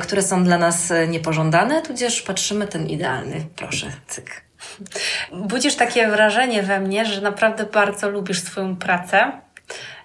[0.00, 0.92] które są dla nas
[1.30, 3.46] niepożądane, tudzież patrzymy ten idealny.
[3.56, 4.44] Proszę, cyk.
[5.32, 9.32] Budzisz takie wrażenie we mnie, że naprawdę bardzo lubisz swoją pracę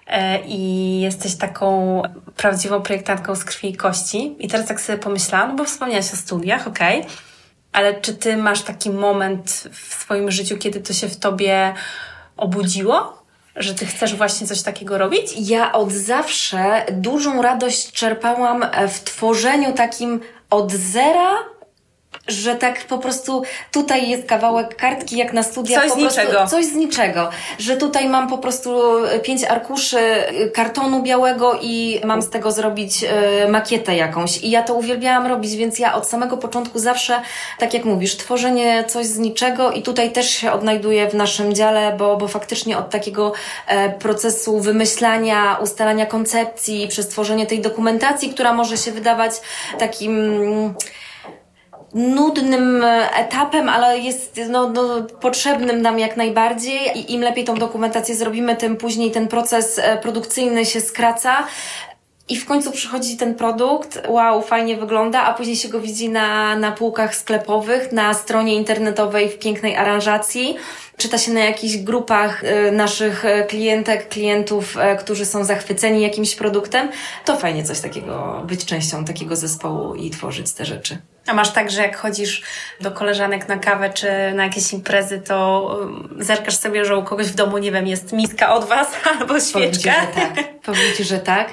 [0.06, 2.02] e, i jesteś taką
[2.36, 4.36] prawdziwą projektantką z krwi i kości.
[4.38, 7.12] I teraz tak sobie pomyślałam, no bo wspomniałaś o studiach, okej, okay,
[7.72, 11.74] ale czy ty masz taki moment w swoim życiu, kiedy to się w tobie
[12.36, 13.22] obudziło?
[13.56, 15.32] Że ty chcesz właśnie coś takiego robić?
[15.38, 21.55] Ja od zawsze dużą radość czerpałam w tworzeniu takim od zera
[22.28, 25.82] że tak po prostu tutaj jest kawałek kartki jak na studiach.
[25.82, 26.46] Coś po z prostu, niczego.
[26.46, 27.30] Coś z niczego.
[27.58, 28.80] Że tutaj mam po prostu
[29.22, 29.98] pięć arkuszy
[30.54, 34.38] kartonu białego i mam z tego zrobić y, makietę jakąś.
[34.38, 37.20] I ja to uwielbiałam robić, więc ja od samego początku zawsze,
[37.58, 41.94] tak jak mówisz, tworzenie coś z niczego i tutaj też się odnajduję w naszym dziale,
[41.98, 43.32] bo, bo faktycznie od takiego
[43.66, 49.32] e, procesu wymyślania, ustalania koncepcji, przez tworzenie tej dokumentacji, która może się wydawać
[49.78, 50.74] takim
[51.94, 58.14] nudnym etapem, ale jest no, no, potrzebnym nam jak najbardziej i im lepiej tą dokumentację
[58.14, 61.46] zrobimy, tym później ten proces e, produkcyjny się skraca.
[62.28, 66.56] I w końcu przychodzi ten produkt, wow, fajnie wygląda, a później się go widzi na,
[66.56, 70.56] na półkach sklepowych, na stronie internetowej w pięknej aranżacji.
[70.96, 76.88] Czyta się na jakichś grupach e, naszych e, klientek, klientów, którzy są zachwyceni jakimś produktem.
[77.24, 80.98] To fajnie coś takiego, być częścią takiego zespołu i tworzyć te rzeczy.
[81.26, 82.42] A masz tak, że jak chodzisz
[82.80, 87.26] do koleżanek na kawę czy na jakieś imprezy, to um, zerkasz sobie, że u kogoś
[87.26, 88.88] w domu, nie wiem, jest miska od was
[89.20, 89.54] albo świeczka?
[89.54, 90.60] Powiem ci, że tak.
[90.62, 91.48] Powiem ci, że tak.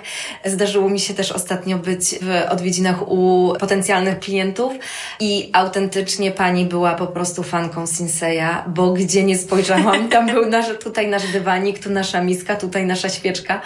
[0.46, 4.74] Zdarzyło mi się też ostatnio być w odwiedzinach u potencjalnych klientów
[5.20, 10.66] i autentycznie pani była po prostu fanką Sinseya, bo gdzie nie spojrzałam, tam był nasz,
[10.84, 13.62] tutaj nasz dywanik, tu nasza miska, tutaj nasza świeczka.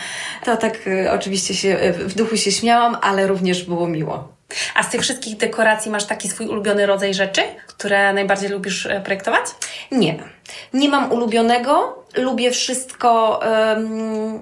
[0.46, 4.37] To tak y, oczywiście się w duchu się śmiałam, ale również było miło.
[4.76, 9.02] A z tych wszystkich dekoracji masz taki swój ulubiony rodzaj rzeczy, które najbardziej lubisz e,
[9.02, 9.46] projektować?
[9.92, 10.20] Nie.
[10.74, 12.04] Nie mam ulubionego.
[12.16, 13.40] Lubię wszystko.
[13.68, 14.42] Um,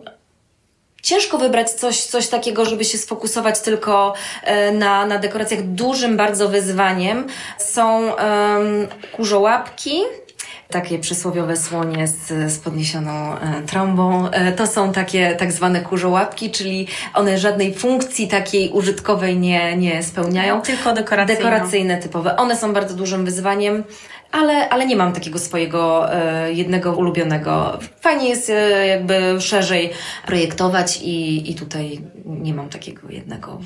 [1.03, 4.13] ciężko wybrać coś, coś takiego, żeby się sfokusować tylko
[4.43, 5.61] e, na, na dekoracjach.
[5.61, 10.01] Dużym bardzo wyzwaniem są um, kurzołapki,
[10.69, 14.29] takie przysłowiowe słonie z, z podniesioną e, trąbą.
[14.29, 20.03] E, to są takie tak zwane kurzołapki, czyli one żadnej funkcji takiej użytkowej nie, nie
[20.03, 20.61] spełniają.
[20.61, 21.41] Tylko dekoracyjne.
[21.41, 22.37] Dekoracyjne typowe.
[22.37, 23.83] One są bardzo dużym wyzwaniem
[24.35, 27.79] ale, ale nie mam takiego swojego e, jednego ulubionego.
[28.01, 29.91] Fajnie jest e, jakby szerzej
[30.25, 33.61] projektować i, i tutaj nie mam takiego jednego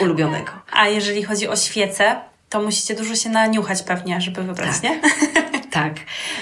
[0.00, 0.52] ulubionego.
[0.72, 2.16] A jeżeli chodzi o świece,
[2.48, 4.82] to musicie dużo się naniuchać pewnie, żeby wybrać, tak.
[4.82, 5.00] nie?
[5.74, 5.92] Tak.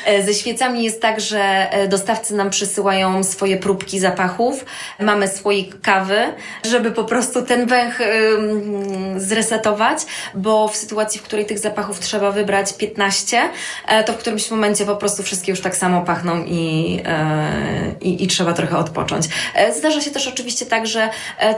[0.07, 1.41] E, ze świecami jest tak, że
[1.71, 4.65] e, dostawcy nam przysyłają swoje próbki zapachów.
[5.01, 6.19] Mamy słoik kawy,
[6.71, 7.99] żeby po prostu ten węch
[9.17, 9.99] zresetować,
[10.35, 13.51] bo w sytuacji, w której tych zapachów trzeba wybrać 15,
[13.89, 17.01] e, to w którymś momencie po prostu wszystkie już tak samo pachną i,
[18.01, 19.27] i, i trzeba trochę odpocząć.
[19.79, 21.09] Zdarza się też oczywiście tak, że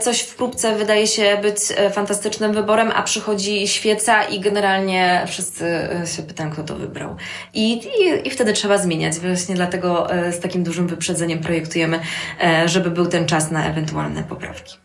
[0.01, 1.57] coś w próbce wydaje się być
[1.93, 7.15] fantastycznym wyborem, a przychodzi świeca i generalnie wszyscy się pytają, kto to wybrał.
[7.53, 9.15] I, i, i wtedy trzeba zmieniać.
[9.19, 11.99] Właśnie dlatego e, z takim dużym wyprzedzeniem projektujemy,
[12.43, 14.84] e, żeby był ten czas na ewentualne poprawki.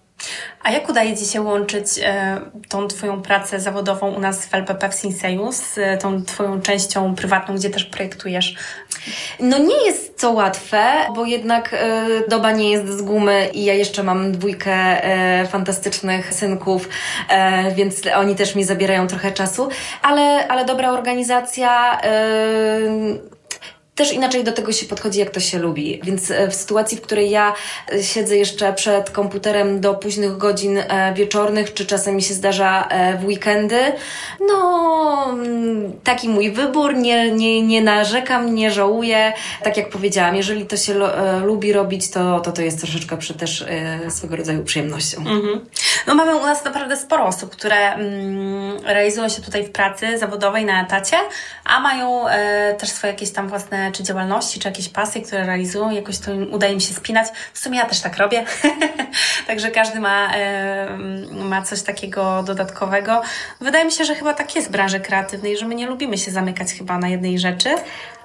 [0.62, 4.88] A jak udaje Ci się łączyć e, tą Twoją pracę zawodową u nas w LPP
[4.88, 8.54] w Sinseju z e, tą Twoją częścią prywatną, gdzie też projektujesz?
[9.40, 10.82] No nie jest to łatwe,
[11.14, 14.70] bo jednak e, doba nie jest z gumy i ja jeszcze mam dwójkę
[15.48, 16.88] fantastycznych synków,
[17.74, 19.68] więc oni też mi zabierają trochę czasu,
[20.02, 22.00] ale, ale dobra organizacja
[23.94, 26.00] też inaczej do tego się podchodzi, jak to się lubi.
[26.02, 27.54] Więc e, w sytuacji, w której ja
[27.92, 32.88] e, siedzę jeszcze przed komputerem do późnych godzin e, wieczornych, czy czasem mi się zdarza
[33.20, 33.80] w weekendy,
[34.48, 39.32] no mm, taki mój wybór, nie, nie, nie narzekam, nie żałuję.
[39.62, 40.94] Tak jak powiedziałam, jeżeli to się
[41.42, 43.64] lubi robić, to to, to jest troszeczkę przy też
[44.08, 45.18] swego rodzaju przyjemnością.
[45.18, 45.66] Mhm.
[46.06, 50.64] No mamy u nas naprawdę sporo osób, które mm, realizują się tutaj w pracy zawodowej
[50.64, 51.16] na etacie,
[51.64, 52.24] a mają
[52.78, 56.52] też swoje jakieś tam własne czy działalności, czy jakieś pasje, które realizują, jakoś to im,
[56.52, 57.28] udaje im się spinać.
[57.52, 58.44] W sumie ja też tak robię,
[59.46, 60.30] także każdy ma,
[61.30, 63.22] ma coś takiego dodatkowego.
[63.60, 66.30] Wydaje mi się, że chyba tak jest w branży kreatywnej, że my nie lubimy się
[66.30, 67.74] zamykać chyba na jednej rzeczy,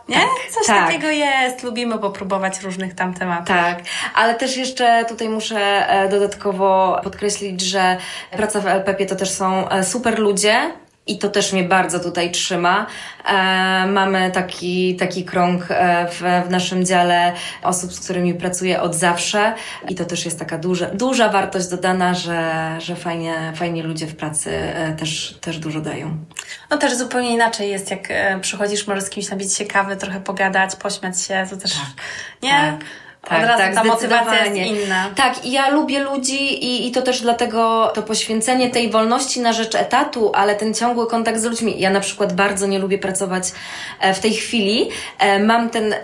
[0.09, 0.15] nie?
[0.15, 0.85] Tak, Coś tak.
[0.85, 1.63] takiego jest.
[1.63, 3.47] Lubimy popróbować różnych tam tematów.
[3.47, 3.79] Tak,
[4.15, 7.97] ale też jeszcze tutaj muszę e, dodatkowo podkreślić, że
[8.31, 10.71] praca w LPP to też są e, super ludzie,
[11.07, 12.85] i to też mnie bardzo tutaj trzyma.
[13.25, 13.33] E,
[13.87, 19.53] mamy taki, taki krąg e, w, w naszym dziale osób, z którymi pracuję od zawsze
[19.89, 24.15] i to też jest taka duża, duża wartość dodana, że, że fajnie, fajnie ludzie w
[24.15, 26.17] pracy e, też, też dużo dają.
[26.69, 30.21] No też zupełnie inaczej jest, jak e, przychodzisz, możesz z kimś nabić się kawy, trochę
[30.21, 32.03] pogadać, pośmiać się, to też, tak,
[32.43, 32.49] nie?
[32.49, 33.04] Tak.
[33.29, 35.09] Tak, Od razu tak, ta motywacja jest inna.
[35.15, 39.53] Tak, i ja lubię ludzi i, i to też dlatego to poświęcenie tej wolności na
[39.53, 41.79] rzecz etatu, ale ten ciągły kontakt z ludźmi.
[41.79, 43.43] Ja na przykład bardzo nie lubię pracować
[43.99, 44.89] e, w tej chwili.
[45.19, 45.95] E, mam ten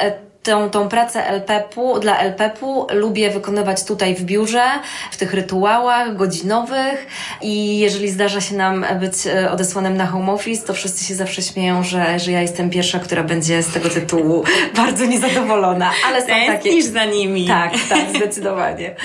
[0.44, 4.64] tą, tą pracę LPP-u, dla LPP-u lubię wykonywać tutaj w biurze,
[5.12, 7.08] w tych rytuałach godzinowych
[7.42, 11.42] i jeżeli zdarza się nam być e, odesłanym na home office, to wszyscy się zawsze
[11.42, 14.44] śmieją, że, że ja jestem pierwsza, która będzie z tego tytułu
[14.86, 16.76] bardzo niezadowolona, ale są takie...
[16.76, 17.48] niż za nimi.
[17.48, 18.96] Tak, tak, zdecydowanie.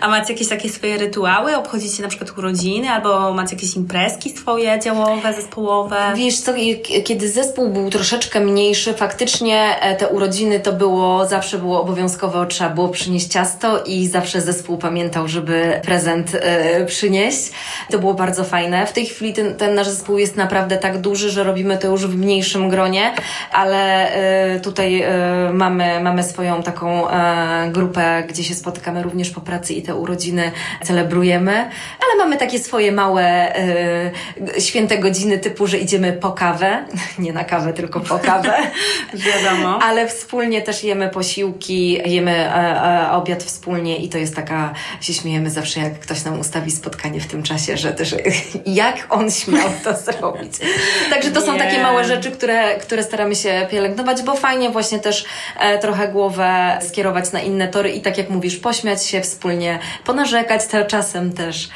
[0.00, 1.56] A macie jakieś takie swoje rytuały?
[1.56, 5.96] Obchodzicie na przykład urodziny albo macie jakieś imprezki swoje działowe, zespołowe?
[6.16, 6.52] Wiesz co,
[7.04, 12.70] kiedy zespół był troszeczkę mniejszy, faktycznie e, te urodziny to było, zawsze było obowiązkowe, trzeba
[12.70, 17.50] było przynieść ciasto i zawsze zespół pamiętał, żeby prezent y, przynieść.
[17.90, 18.86] To było bardzo fajne.
[18.86, 22.06] W tej chwili ten, ten nasz zespół jest naprawdę tak duży, że robimy to już
[22.06, 23.14] w mniejszym gronie,
[23.52, 24.10] ale
[24.56, 25.04] y, tutaj
[25.48, 27.06] y, mamy, mamy swoją taką
[27.72, 30.52] grupę, gdzie się spotykamy również po pracy i te urodziny
[30.84, 31.52] celebrujemy,
[32.00, 33.52] ale mamy takie swoje małe
[34.58, 36.84] święte godziny typu, że idziemy po kawę,
[37.18, 38.54] nie na kawę, tylko po kawę.
[39.14, 39.78] Wiadomo.
[39.82, 45.14] Ale wspólnie też jemy posiłki, jemy e, e, obiad wspólnie i to jest taka, się
[45.14, 48.14] śmiejemy zawsze, jak ktoś nam ustawi spotkanie w tym czasie, że też
[48.66, 50.52] jak on śmiał to zrobić.
[51.10, 55.24] Także to są takie małe rzeczy, które, które staramy się pielęgnować, bo fajnie właśnie też
[55.60, 60.66] e, trochę głowę skierować na inne tory i tak jak mówisz, pośmiać się wspólnie, ponarzekać,
[60.66, 61.68] to czasem też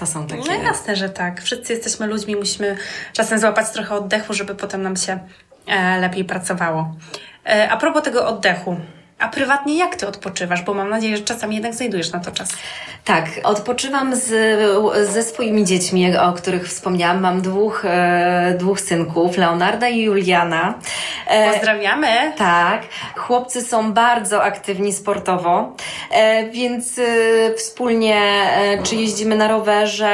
[0.00, 0.42] to są takie...
[0.48, 1.42] No jasne, że tak.
[1.42, 2.76] Wszyscy jesteśmy ludźmi, musimy
[3.12, 5.18] czasem złapać trochę oddechu, żeby potem nam się
[6.00, 6.94] lepiej pracowało.
[7.44, 8.76] E, a propos tego oddechu,
[9.24, 10.62] a prywatnie jak ty odpoczywasz?
[10.62, 12.48] Bo mam nadzieję, że czasami jednak znajdujesz na to czas.
[13.04, 14.28] Tak, odpoczywam z,
[15.08, 17.20] ze swoimi dziećmi, o których wspomniałam.
[17.20, 20.74] Mam dwóch, e, dwóch synków, Leonarda i Juliana.
[21.26, 22.32] E, Pozdrawiamy.
[22.36, 22.82] Tak,
[23.16, 25.72] chłopcy są bardzo aktywni sportowo,
[26.10, 27.02] e, więc e,
[27.54, 30.08] wspólnie e, czy jeździmy na rowerze,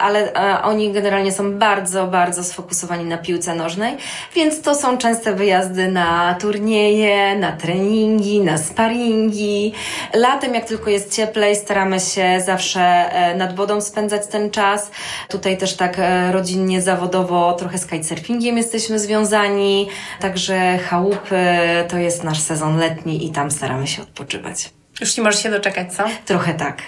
[0.00, 3.96] ale e, oni generalnie są bardzo, bardzo sfokusowani na piłce nożnej,
[4.34, 9.72] więc to są częste wyjazdy na turnieje, na treningi, na sparingi.
[10.14, 14.90] Latem, jak tylko jest cieplej, staramy się zawsze e, nad wodą spędzać ten czas.
[15.28, 19.88] Tutaj też tak e, rodzinnie, zawodowo, trochę z kitesurfingiem jesteśmy związani.
[20.20, 21.46] Także chałupy
[21.88, 24.70] to jest nasz sezon letni i tam staramy się odpoczywać.
[25.00, 26.04] Już nie możesz się doczekać, co?
[26.24, 26.82] Trochę tak.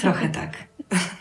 [0.00, 0.50] Trochę tak.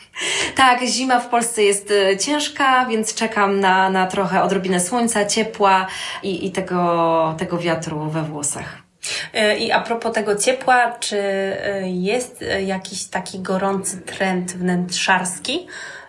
[0.56, 5.88] Tak, zima w Polsce jest e, ciężka, więc czekam na, na trochę odrobinę słońca, ciepła
[6.24, 8.85] i, i tego, tego wiatru we włosach.
[9.34, 15.68] E, I a propos tego ciepła, czy e, jest e, jakiś taki gorący trend wnętrzarski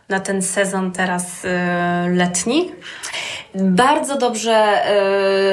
[0.08, 1.42] na ten sezon teraz
[2.08, 2.72] letni?
[3.60, 4.82] Bardzo dobrze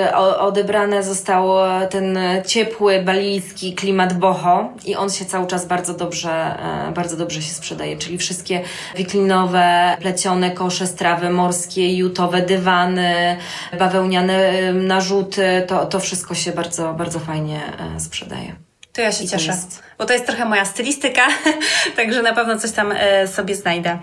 [0.10, 1.50] y, odebrane został
[1.89, 6.58] ten ciepły, balijski klimat boho i on się cały czas bardzo dobrze,
[6.89, 8.62] y, bardzo dobrze się sprzedaje, czyli wszystkie
[8.96, 13.38] wiklinowe, plecione kosze, strawy morskie, jutowe dywany,
[13.80, 17.60] bawełniane narzuty, to, to wszystko się bardzo, bardzo fajnie
[17.98, 18.56] sprzedaje.
[18.94, 19.84] To ja się I cieszę, jest...
[19.98, 21.22] bo to jest trochę moja stylistyka,
[21.98, 22.94] także na pewno coś tam
[23.28, 24.00] sobie znajdę.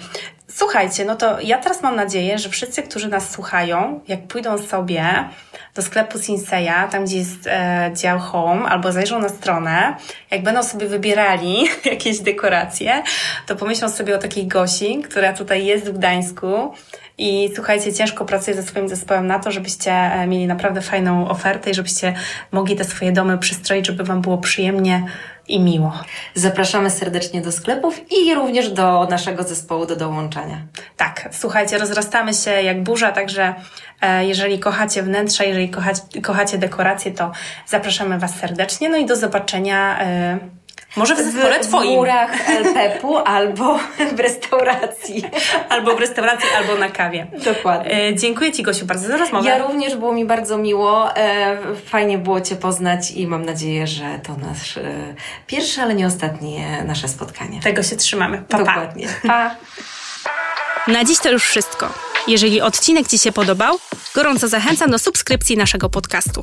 [0.52, 5.04] Słuchajcie, no to ja teraz mam nadzieję, że wszyscy, którzy nas słuchają, jak pójdą sobie
[5.74, 9.96] do sklepu Sinseya, tam gdzie jest e, dział Home, albo zajrzą na stronę,
[10.30, 13.02] jak będą sobie wybierali jakieś dekoracje,
[13.46, 16.74] to pomyślą sobie o takiej Gosi, która tutaj jest w Gdańsku.
[17.18, 21.70] I słuchajcie, ciężko pracuję ze swoim zespołem na to, żebyście e, mieli naprawdę fajną ofertę
[21.70, 22.14] i żebyście
[22.52, 25.06] mogli te swoje domy przystroić, żeby Wam było przyjemnie
[25.50, 25.92] i miło.
[26.34, 30.62] Zapraszamy serdecznie do sklepów i również do naszego zespołu do dołączania.
[30.96, 33.54] Tak, słuchajcie, rozrastamy się jak burza, także
[34.00, 37.32] e, jeżeli kochacie wnętrze, jeżeli kochacie, kochacie dekoracje, to
[37.66, 38.88] zapraszamy Was serdecznie.
[38.88, 40.00] No i do zobaczenia.
[40.00, 40.38] E,
[40.96, 41.92] może w zespole w, Twoim.
[41.92, 43.78] W murach LPP-u albo
[44.16, 45.24] w restauracji.
[45.68, 47.26] albo w restauracji, albo na kawie.
[47.44, 48.08] Dokładnie.
[48.08, 49.48] E, dziękuję Ci, Gosiu, bardzo za rozmowę.
[49.48, 51.16] Ja również było mi bardzo miło.
[51.16, 55.14] E, fajnie było Cię poznać i mam nadzieję, że to nasz e,
[55.46, 57.60] pierwsze, ale nie ostatnie nasze spotkanie.
[57.60, 58.38] Tego się trzymamy.
[58.38, 58.64] Pa, pa.
[58.64, 59.08] Dokładnie.
[59.26, 59.56] Pa.
[60.86, 61.88] Na dziś to już wszystko.
[62.26, 63.78] Jeżeli odcinek Ci się podobał,
[64.14, 66.42] gorąco zachęcam do subskrypcji naszego podcastu.